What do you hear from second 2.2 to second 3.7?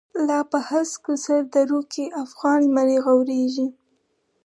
افغانی زمری غوریږی